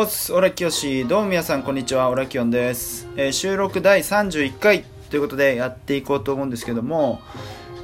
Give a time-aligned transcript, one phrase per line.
[0.00, 1.08] おつ、オラキヨシ。
[1.08, 2.08] どうも皆さん、こんにちは。
[2.08, 3.08] オラキヨンです。
[3.16, 7.20] えー、収録第31回ということでやっていこうと思うんですけども、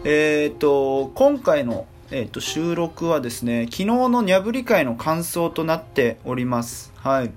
[0.05, 6.93] えっ、ー、と、今回の、えーと、収録はですね、昨日のにゃぶり会の感想となっております。
[6.99, 7.33] はい。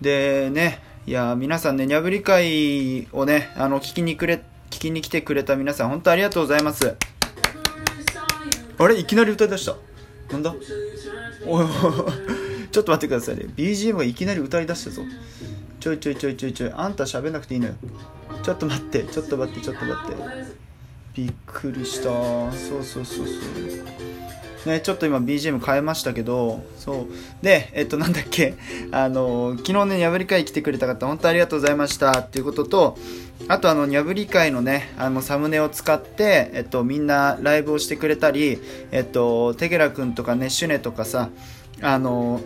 [0.00, 4.34] でね、いや、皆さんね、にゃぶり会をね、あの、聞きにくれ、
[4.70, 6.94] 聞きに来てくれた皆さん、本当ありがとうございます。
[8.78, 9.00] あれ？
[9.00, 9.74] いきなり歌い出した。
[10.30, 10.54] なんだ？
[11.44, 11.66] おい
[12.70, 13.46] ちょっと待ってくださいね。
[13.56, 15.02] BGM がいきなり歌い出したぞ。
[15.80, 16.72] ちょいちょいちょいちょいちょい。
[16.74, 17.74] あんた喋んなくていいのよ。
[18.42, 19.02] ちょっと待って。
[19.04, 20.60] ちょっと待ってちょっと待って。
[21.14, 22.04] びっくりした。
[22.52, 23.32] そうそうそうそ
[24.66, 24.66] う。
[24.66, 26.64] ねちょっと今 BGM 変えましたけど。
[26.78, 27.44] そう。
[27.44, 28.54] でえっとなんだっけ。
[28.92, 32.12] あの昨日ねにゃぶり会来てくれた方本当ありがとうございました。
[32.12, 32.98] っていうことと
[33.48, 38.60] あとあのにゃぶり会のねあのサムネを使ってえっとみんなライブをしてくれたり
[38.92, 41.30] えっとテゲラ君とかねシュネとかさ
[41.82, 42.40] あの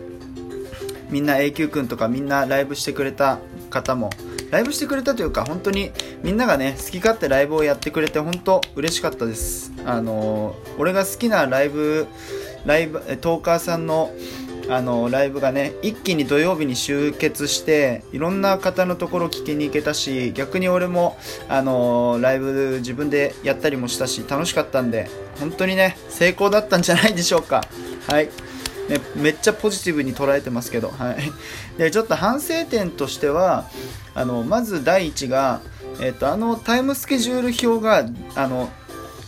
[1.09, 3.39] みんな A 級くんとかみんなライブしてくれた
[3.69, 4.09] 方も
[4.51, 5.91] ライブしてくれたというか本当に
[6.23, 9.71] みんながね好き勝手ライブをやってくれて本当嬉しかったです。
[9.85, 12.07] あの俺が好きなライブ
[12.65, 14.11] ライブトーカーさんの
[14.67, 21.17] あのライブがね一気に土曜日に集結していろんな方のところ聞きに行けたし逆に俺も
[21.47, 25.07] あのライブ自分でやったりもしたし楽しかったんで
[25.39, 27.63] 本当にね成功だったんじゃないでしょうか。
[28.07, 28.29] はい。
[28.89, 31.17] ね、めっちゃポジティブに捉えてますけど、はい、
[31.77, 33.65] でちょっと反省点としては
[34.13, 35.61] あのまず第一が、
[35.99, 38.69] えーと、あのタイムスケジュール表があの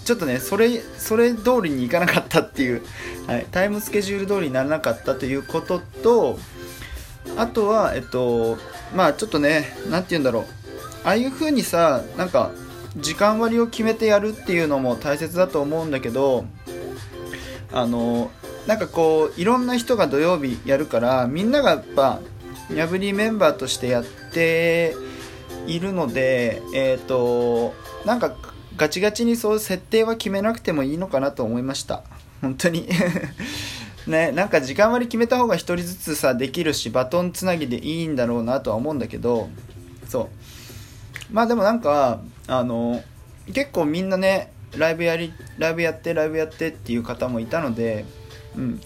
[0.06, 2.84] ちょっとねそれそれ通りにいかなかったっていう、
[3.26, 6.40] はい、タイムスケジュール通りにならなかったということと
[7.36, 8.58] あとはえっと
[8.96, 10.46] まあちょっとね何て言うんだろう。
[11.04, 12.52] ああいう風にさなんか
[12.98, 16.46] 時間割を決めてやるっていうのも大切だと思うんだけど
[17.72, 18.32] あの
[18.68, 22.20] なんかこういろんな人が土曜日やるからみんながやっぱ
[22.70, 24.94] にゃぶりメンバーとしてやって
[25.66, 27.74] いるのでえっ、ー、と
[28.06, 28.36] なんか
[28.76, 32.04] ガチガチにそう設定は決めなくてもいいのかなと思いました。
[32.42, 32.88] 本当に。
[34.06, 39.50] ねなんか時間割決めた方が1人ずつさできるしバトンつなぎでいいんだろうなとは思うんだけど
[40.08, 40.30] そ
[41.32, 41.34] う。
[41.34, 43.04] まあでもなんかあの
[43.54, 48.06] 結構みんなねライブやりライブやってライブやってっていう方もいたので
[48.58, 48.82] うん。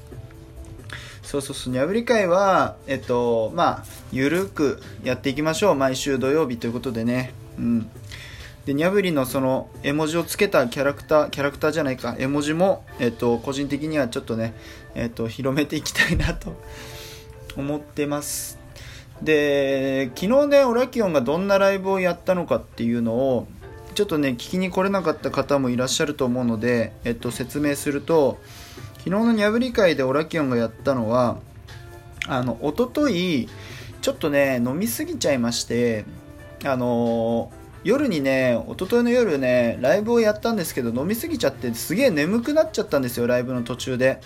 [1.24, 1.74] そうそうそう。
[1.74, 5.76] にゃぶり会はえっとまあゆるくやっていきましょう。
[5.76, 7.34] 毎週土曜日ということでね。
[7.58, 7.90] うん。
[8.66, 12.16] でにゃぶりのその絵文字をつけたキャラクターキャラクターじゃないか。
[12.20, 14.54] 絵文字もえっと個人的にはちょっとね
[14.94, 16.56] えっと広めていきたいなと
[17.58, 18.60] 思ってます。
[19.22, 23.48] で昨日ねオラキオンがどんなライブをやったのかっていうのを
[23.94, 28.40] ちょっとね聞きに来れなかった方もいらっしゃると思うので、えっと、説明すると
[29.04, 31.40] 昨日のにゃぶり会でオラキオンがやったのは
[32.28, 33.50] あの一昨日
[34.02, 36.06] ちょっとね飲みすぎちゃいまして
[36.64, 37.52] あの
[37.84, 44.22] 夜にね一昨日の夜ねライブをやったんですけど飲みすぎちゃってすげえ眠くなっちゃったんですよライブの途中で。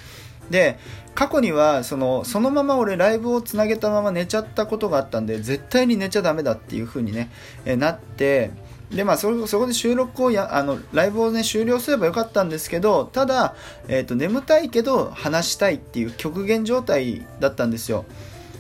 [0.50, 0.78] で
[1.16, 7.32] 過去にはそのそのまま俺ライブをつなげたまま寝ちゃったことがあったんで絶対に寝ちゃダメだっていう風にね、
[7.66, 8.52] えなって
[8.92, 13.56] でまあそそこで収録をやあのライブをね終了すればよかったんですけどただ、
[13.88, 18.06] えーと、眠たいけど話したいっていう極限状態だったんですよ。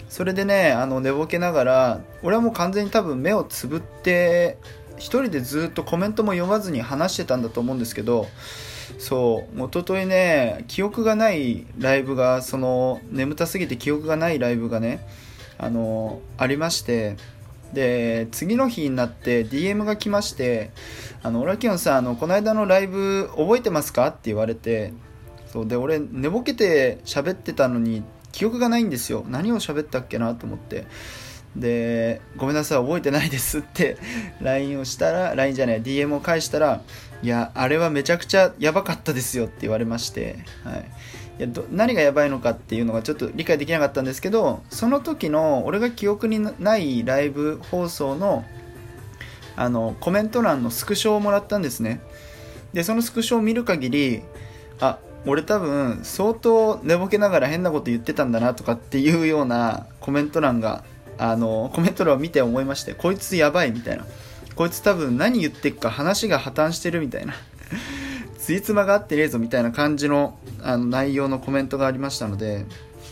[0.09, 4.57] それでねあの寝ぼけながら俺はもう完全に多分目をつぶって
[4.95, 8.27] 1人でずっとコメントも読まずに話してたんだと思うんですけど
[8.97, 15.05] そう一昨日ね記憶がないライブがその眠たすぎて記憶がないライブがね
[15.57, 17.17] あのありまして
[17.75, 20.71] で次の日になって DM が来まして
[21.21, 24.93] 「あのオラキオンさんあのこの間のライブ覚えてますか?」って言われて
[25.53, 29.23] そうで俺寝ぼけて喋ってたのに記憶がないんですよ。
[29.29, 30.33] 何を喋ったっけな？
[30.33, 30.85] と思って。
[31.55, 33.95] で「ごめんなさい覚えてないです」って
[34.41, 36.81] LINE をしたら LINE じゃない DM を返したら
[37.23, 40.85] 「いやあれはめちゃくちゃやばかったですよ」って言われまして、はい、
[41.37, 48.45] いやど何がやばいのかっていうのがちょっと理解できなかったんですけどその時の俺が記憶にないライブ放送の
[49.57, 52.01] あのコメント欄のスクショをもらったんですね。
[52.73, 54.21] でそのスクショを見る限り
[54.81, 60.83] あ俺多分相当寝ぼけながら変なこと言ってたんだなとかっていうようなコメント欄が
[61.17, 64.05] あのコメント欄を見て思いましてこいつやばいみたいな。
[64.55, 67.33] こいつ多分何言ってっか話が破綻してるみたいな。
[68.45, 72.67] ついつまが合ってねえぞみたいな感じのあの内容のコメントがありましたので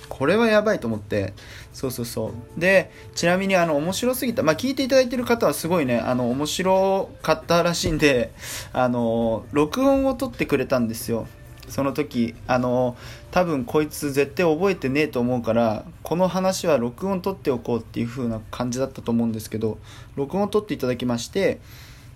[0.08, 1.34] これはやばいと思って
[1.74, 2.60] そうそうそう。
[2.60, 8.32] でちなみにあの面白すぎたまあ聞いていただいてる方はすごいねあの面白かったらしいんで
[8.74, 11.26] あの録音を取ってくれたんですよ。
[11.68, 12.96] その時あの
[13.32, 19.80] 多分こいつ絶対覚えてねえと思うからこの話は録音取っておこうっていう風な感じだったと思うんですけど
[20.16, 21.60] 録音を取っていただきまして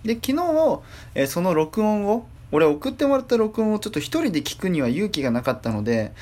[0.04, 0.80] で昨日、
[1.16, 6.12] えその録音を俺送ってもらった録音をちょっと一人で聞くには勇気がなかったので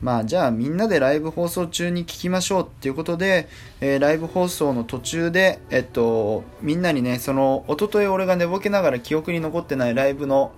[0.00, 3.48] まあじゃあみんなでライブ放送中に聞きましょうっていうことで、
[3.80, 10.52] えー、ライブ放送の途中で、えっと、みんなにね、その、おととい俺が寝ぼけながら記憶に残ってないライブの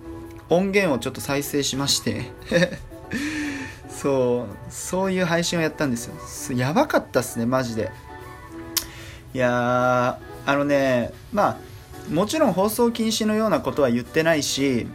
[0.49, 2.31] 音源をちょっと再生しまして。
[3.89, 6.57] そうそういう配信をやったんですよ。
[6.57, 7.91] やばかったっすねマジで。
[9.33, 11.57] いやあのねまあ
[12.11, 14.87] もちろん放送禁止のようなことは言ってないし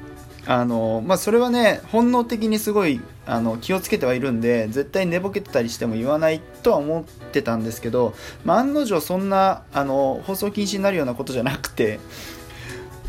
[0.49, 8.15] あのまあそれはね本能的にすごいあの気をつけてはいるんで絶対寝ぼけてたりしても言わないとは思ってたんですけど、
[8.45, 11.99] まあ、案の定そんなあの放送禁止になるようなことじゃなくて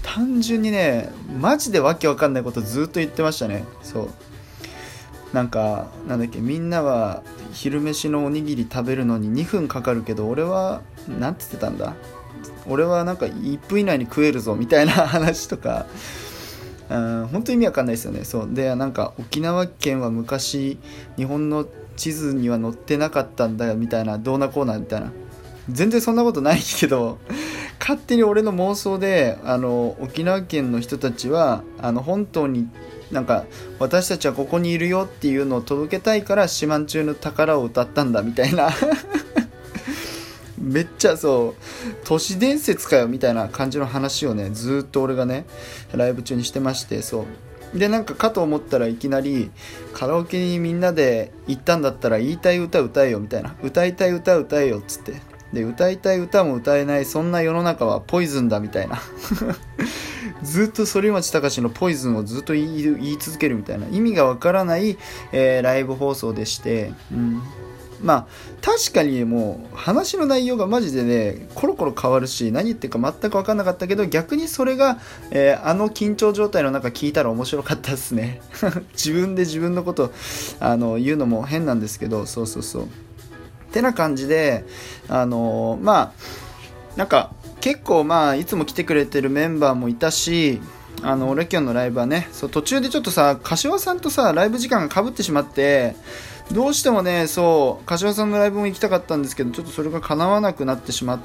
[0.02, 3.66] 単純にねマジでわけわかんないことずっと言ってましたね。
[3.84, 4.10] そう。
[5.34, 10.82] なんかなんだっけみんなは昼飯のおにぎり食べるのに2分かかるけど俺は
[11.20, 11.94] 何て言ってたんだ？
[12.66, 15.86] 俺はなんか1分以内に食えるぞみたいな話とか
[16.90, 18.24] うん本当に意味わかんないですよね。
[18.24, 18.50] そう。
[18.52, 20.78] でなんか沖縄県は昔
[21.18, 25.12] 日本の地図には載ってなかったんだよみたいなどうなこうなみたいな。
[25.70, 27.18] 全然そんなことないけど
[27.80, 32.70] 勝手に俺の妄想であの沖縄県の人たちはあの本当に
[33.12, 33.46] なんか
[33.80, 38.70] 私たちはここにいるよっていうのを届けたいから四万中の宝を歌ったんだみたいな。
[40.58, 45.46] めっちゃそう都市伝説かよみたいな感じの話をねずっと俺がね
[45.94, 47.26] ライブ中にしてましてそう。
[47.74, 49.52] でなんかかと思ったらいきなり
[49.94, 53.56] カラオケにみんなで行ったんだったら言いたい歌歌えよみたいな。
[53.62, 55.16] 歌いたい歌歌えよっつって。
[55.54, 59.02] で歌いたい歌も歌えないそんな世の中はポイズンだみたいな。
[60.44, 63.88] ずっと反町隆史のポイズンをずっと言い続けるみたいな。
[63.92, 64.98] 意味がわからない、
[65.32, 67.42] えー、ライブ放送でして、うん、
[68.02, 68.28] まあ
[68.62, 75.00] 確かにもう話の内容がマジでねコロコロ変わるし何言ってるか全く分かんなかったけど逆にそれが、
[75.32, 78.42] えー、あの緊張状態の中聞いたら面白かったですね。
[78.94, 80.12] 自分で自分のこと
[80.60, 82.88] あの言うのも変なんですけどそうそうそう。
[83.72, 84.66] てな感じで
[85.10, 86.14] あのま
[86.96, 90.62] あなんか結構まあいつも来てくれてるメンバーもいたし
[91.04, 95.96] あの俺今日のライブはねそう途中でちょっとさ柏さんとさライブ時間がかぶってしまって
[96.52, 101.20] どうしてもねそう柏さんのライブも行きたかったんですけどちょっとそれが叶わなくなってしまっ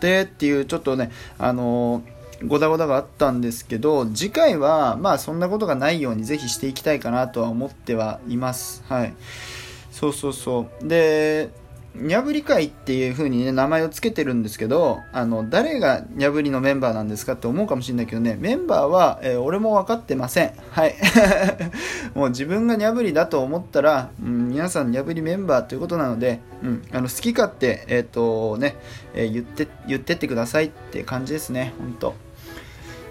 [0.00, 2.02] てっていうちょっとねあの
[2.44, 8.84] ごだごだがあったんですけど次回はまあそんなことがないようにぜひしていきたいかなとは思ってはいます。
[8.88, 9.14] はい。
[9.90, 10.86] そうそうそう。
[10.86, 11.48] で
[11.98, 20.52] にゃぶり会っていう風にね、名前を付けてるんですけど、あの、誰がにゃぶりのメンバーなんですかって思うかもしれないけどね、メンバーは、えー、俺も分かってません。
[20.70, 20.94] はい。
[22.14, 28.76] もう自分がにゃぶりだと思ったら、うん、皆さんにゃぶりメンバーということなので、うん、あの、好き勝手、えっ、ー、とね、
[29.14, 32.14] えー、言って、言ってってくださいって感じですね、ほんと。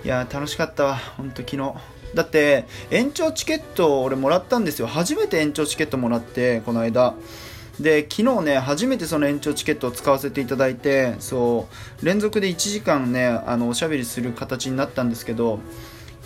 [0.04, 1.74] いや楽しかったわ、ほんと昨日。
[2.14, 4.88] だって、延長チケット俺もらったんですよ。
[4.88, 7.16] 初めて延長チケットもらって、この間。
[7.80, 11.68] で昨日ね初めてその延長チケットを使わせていただいてそ
[12.01, 15.60] う連続で1時間ねあのおしゃべりする形になったんですけど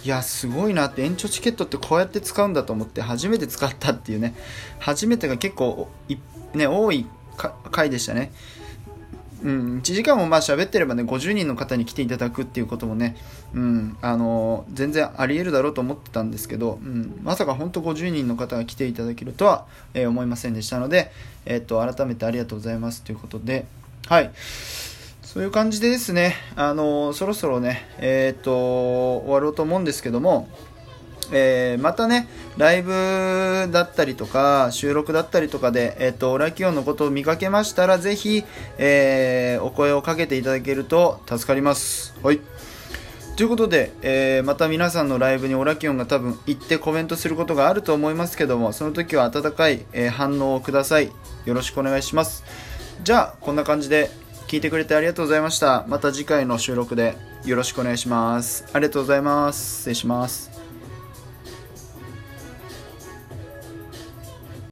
[0.04, 4.36] いやすごいなって延長チケットってこうやって使うんだと思って初めて使ったっていうね
[4.80, 5.90] 初めてが結構
[6.54, 7.06] ね多い
[7.72, 8.32] 回でしたね。
[9.44, 13.16] うん、1時間もまあ喋ってればね50人の方に来ていただくっていうこともね、
[13.54, 13.98] うん。
[14.02, 21.12] あのー、全然ありえるだろうと思ってたんですけど、うん、まさか本当50人の方が来ていただけるとは、えー、思いませんでしたので、
[21.46, 23.66] えー、っと改めてありがとうございますということで
[24.08, 24.32] はい。
[25.30, 30.50] そういう感じでですね、あのそろそろね、えっと終わろうと思うんですけども
[31.32, 32.92] えー、またね、ライブ
[33.72, 38.44] だったりとか、収録だったりとかで、えっ、ー、と、ラキオンのことを見かけましたら、ぜひ、
[38.78, 42.16] えー、お声をかけていただけると助かります。
[42.24, 42.40] はい。
[43.36, 51.12] ということで、えー、また皆さんのライブにオラキオンが多分行ってコメントすることがあると思いますけども、その時は温かい、えー、反応をください。
[51.46, 52.44] よろしくお願いします。
[53.02, 54.12] じゃあ、こんな感じで
[54.50, 55.86] 聞いてくれてありがとうございました。
[55.88, 58.66] また次回の収録でよろしくお願いします。
[58.74, 59.78] ありがとうございます。
[59.78, 60.49] 失礼します。